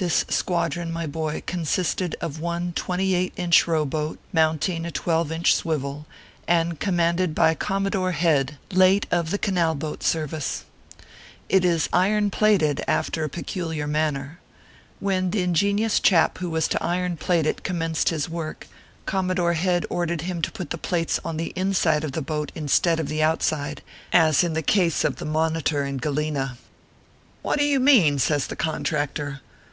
This 0.00 0.24
squadron, 0.28 0.92
my 0.92 1.08
boy, 1.08 1.42
consisted 1.44 2.14
of 2.20 2.38
one 2.38 2.72
twenty 2.74 3.14
eiglit 3.16 3.32
inch 3.36 3.66
row 3.66 3.84
boat, 3.84 4.20
mounting 4.32 4.86
a 4.86 4.92
twelve 4.92 5.32
inch 5.32 5.56
swivel, 5.56 6.06
and 6.46 6.78
commanded 6.78 7.34
by 7.34 7.52
Commodore 7.56 8.12
Head, 8.12 8.58
late 8.70 9.06
of 9.10 9.32
the 9.32 9.38
Canal 9.38 9.74
boat 9.74 10.04
Service. 10.04 10.62
It 11.48 11.64
is 11.64 11.88
iron 11.92 12.30
plated 12.30 12.80
after 12.86 13.24
a 13.24 13.28
peculiar 13.28 13.88
manner. 13.88 14.38
When 15.00 15.30
the 15.32 15.42
ingenious 15.42 15.98
chap 15.98 16.38
who 16.38 16.48
was 16.48 16.68
to 16.68 16.80
iron 16.80 17.16
plate 17.16 17.44
it 17.44 17.64
commenced 17.64 18.10
his 18.10 18.28
work, 18.28 18.68
Commodore 19.04 19.54
Head 19.54 19.84
ordered 19.90 20.20
him 20.20 20.40
to 20.42 20.52
put 20.52 20.70
the 20.70 20.78
plates 20.78 21.18
on 21.24 21.38
the 21.38 21.52
inside 21.56 22.04
of 22.04 22.12
the 22.12 22.22
boat, 22.22 22.52
instead 22.54 23.00
of 23.00 23.10
outside, 23.10 23.82
as 24.12 24.44
in 24.44 24.52
the 24.52 24.62
case 24.62 25.02
of 25.02 25.16
the 25.16 25.24
Moni 25.24 25.60
tor 25.60 25.82
and 25.82 26.00
Galena. 26.00 26.56
308 26.56 26.56
ORPHEUS 26.56 26.56
C. 26.62 26.62
KEBR 26.62 27.42
PAPERS." 27.42 27.42
What 27.42 27.58
do 27.58 27.64
you 27.64 27.80
mean?" 27.80 28.18
says 28.20 28.46
the 28.46 28.54
contractor. 28.54 29.40